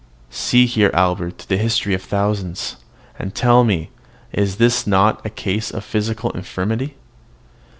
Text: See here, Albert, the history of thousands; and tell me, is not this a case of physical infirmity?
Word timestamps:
See 0.31 0.65
here, 0.65 0.89
Albert, 0.95 1.45
the 1.47 1.57
history 1.57 1.93
of 1.93 2.01
thousands; 2.01 2.77
and 3.19 3.35
tell 3.35 3.63
me, 3.63 3.91
is 4.33 4.59
not 4.87 5.21
this 5.23 5.29
a 5.31 5.35
case 5.35 5.69
of 5.69 5.83
physical 5.83 6.31
infirmity? 6.31 6.95